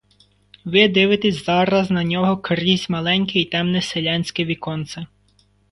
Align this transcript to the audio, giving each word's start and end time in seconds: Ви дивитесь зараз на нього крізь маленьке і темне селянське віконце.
Ви 0.65 0.87
дивитесь 0.87 1.45
зараз 1.45 1.89
на 1.91 2.03
нього 2.03 2.37
крізь 2.37 2.89
маленьке 2.89 3.39
і 3.39 3.45
темне 3.45 3.81
селянське 3.81 4.45
віконце. 4.45 5.05